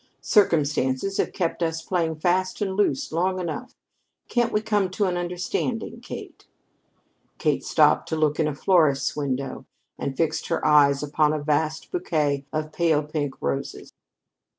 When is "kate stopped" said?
7.37-8.09